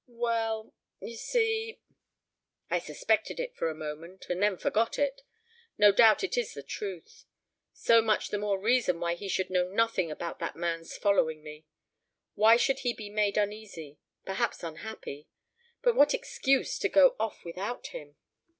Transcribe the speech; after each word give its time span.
"Well 0.07 0.73
you 0.99 1.15
see" 1.15 1.79
"I 2.71 2.79
suspected 2.79 3.39
it 3.39 3.55
for 3.55 3.69
a 3.69 3.75
moment 3.75 4.25
and 4.29 4.41
then 4.41 4.57
forgot 4.57 4.97
it. 4.97 5.21
No 5.77 5.91
doubt 5.91 6.23
it 6.23 6.35
is 6.39 6.55
the 6.55 6.63
truth. 6.63 7.25
So 7.71 8.01
much 8.01 8.29
the 8.29 8.39
more 8.39 8.59
reason 8.59 8.99
why 8.99 9.13
he 9.13 9.29
should 9.29 9.51
know 9.51 9.67
nothing 9.69 10.09
about 10.09 10.39
that 10.39 10.55
man's 10.55 10.97
following 10.97 11.43
me. 11.43 11.67
Why 12.33 12.57
should 12.57 12.79
he 12.79 12.93
be 12.95 13.11
made 13.11 13.37
uneasy 13.37 13.99
perhaps 14.25 14.63
unhappy? 14.63 15.27
But 15.83 15.95
what 15.95 16.15
excuse 16.15 16.79
to 16.79 16.89
go 16.89 17.15
off 17.19 17.45
without 17.45 17.85
him?" 17.89 18.15